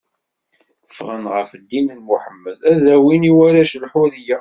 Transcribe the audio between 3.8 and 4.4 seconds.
lḥuriya.